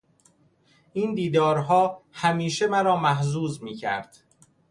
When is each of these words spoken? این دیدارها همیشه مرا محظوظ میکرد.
این 0.93 1.13
دیدارها 1.15 2.01
همیشه 2.11 2.67
مرا 2.67 2.95
محظوظ 2.97 3.61
میکرد. 3.63 4.17